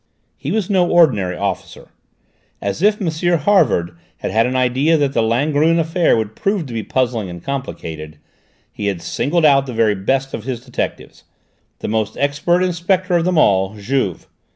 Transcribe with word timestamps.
He 0.35 0.51
was 0.51 0.67
no 0.67 0.89
ordinary 0.89 1.37
officer. 1.37 1.89
As 2.59 2.81
if 2.81 2.99
M. 2.99 3.05
Havard 3.37 3.95
had 4.17 4.31
had 4.31 4.47
an 4.47 4.55
idea 4.55 4.97
that 4.97 5.13
the 5.13 5.21
Langrune 5.21 5.77
affair 5.77 6.17
would 6.17 6.35
prove 6.35 6.65
to 6.65 6.73
be 6.73 6.81
puzzling 6.81 7.29
and 7.29 7.43
complicated, 7.43 8.17
he 8.71 8.87
had 8.87 9.03
singled 9.03 9.45
out 9.45 9.67
the 9.67 9.73
very 9.75 9.93
best 9.93 10.33
of 10.33 10.43
his 10.43 10.59
detectives, 10.65 11.25
the 11.81 11.87
most 11.87 12.17
expert 12.17 12.63
inspector 12.63 13.15
of 13.17 13.25
them 13.25 13.37
all 13.37 13.75
Juve. 13.77 14.25